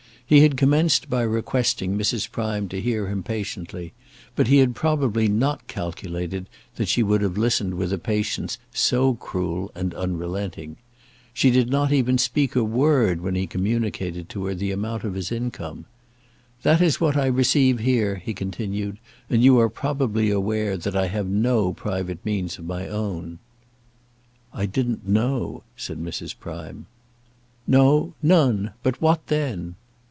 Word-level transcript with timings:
He 0.25 0.39
had 0.43 0.55
commenced 0.55 1.09
by 1.09 1.23
requesting 1.23 1.97
Mrs. 1.97 2.31
Prime 2.31 2.69
to 2.69 2.79
hear 2.79 3.09
him 3.09 3.21
patiently, 3.21 3.91
but 4.33 4.47
he 4.47 4.59
had 4.59 4.73
probably 4.75 5.27
not 5.27 5.67
calculated 5.67 6.45
that 6.77 6.87
she 6.87 7.03
would 7.03 7.19
have 7.21 7.37
listened 7.37 7.73
with 7.73 7.91
a 7.91 7.97
patience 7.97 8.57
so 8.73 9.15
cruel 9.15 9.73
and 9.75 9.93
unrelenting. 9.93 10.77
She 11.33 11.51
did 11.51 11.69
not 11.69 11.91
even 11.91 12.17
speak 12.17 12.55
a 12.55 12.63
word 12.63 13.19
when 13.19 13.35
he 13.35 13.45
communicated 13.45 14.29
to 14.29 14.45
her 14.45 14.55
the 14.55 14.71
amount 14.71 15.03
of 15.03 15.15
his 15.15 15.33
income. 15.33 15.83
"That 16.63 16.79
is 16.79 17.01
what 17.01 17.17
I 17.17 17.25
receive 17.25 17.79
here," 17.79 18.15
he 18.15 18.33
continued, 18.33 18.99
"and 19.29 19.43
you 19.43 19.59
are 19.59 19.67
probably 19.67 20.29
aware 20.31 20.77
that 20.77 20.95
I 20.95 21.07
have 21.07 21.27
no 21.27 21.73
private 21.73 22.23
means 22.23 22.57
of 22.57 22.63
my 22.65 22.87
own." 22.87 23.39
"I 24.53 24.65
didn't 24.65 25.05
know," 25.05 25.63
said 25.75 25.97
Mrs. 25.99 26.39
Prime. 26.39 26.85
"No; 27.67 28.13
none. 28.23 28.71
But 28.81 29.01
what 29.01 29.27
then?" 29.27 29.75